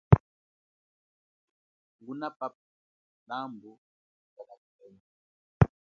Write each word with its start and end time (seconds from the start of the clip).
Ngunapapa 1.99 2.67
lambu 3.29 3.71
lia 4.35 4.41
kakhendwe. 4.47 4.91